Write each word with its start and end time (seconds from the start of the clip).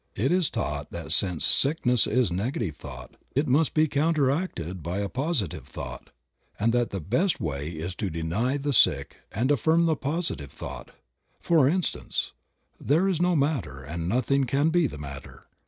It 0.15 0.31
is 0.31 0.49
taught 0.49 0.89
that 0.89 1.11
since 1.11 1.45
sickness 1.45 2.07
is 2.07 2.31
negative 2.31 2.75
thought, 2.75 3.17
it 3.35 3.47
must 3.47 3.75
be 3.75 3.87
counteracted 3.87 4.81
by 4.81 4.97
a 4.97 5.07
positive 5.09 5.67
thought, 5.67 6.09
and 6.59 6.73
that 6.73 6.89
the 6.89 6.99
best 6.99 7.39
way 7.39 7.69
is 7.69 7.93
to 7.97 8.09
deny 8.09 8.57
t^e 8.57 8.73
sick 8.73 9.17
and 9.31 9.51
affirm 9.51 9.85
the 9.85 9.95
positive 9.95 10.51
thought; 10.51 10.89
for 11.39 11.67
instance, 11.69 12.31
"There 12.79 13.07
is 13.07 13.21
no 13.21 13.35
matter, 13.35 13.83
and 13.83 14.09
nothing 14.09 14.45
can 14.45 14.71
be 14.71 14.87
the 14.87 14.97
matter. 14.97 15.45